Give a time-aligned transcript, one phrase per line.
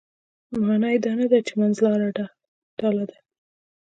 [0.65, 2.09] معنا یې دا نه ده چې منځلاره
[2.79, 3.17] ډله ده.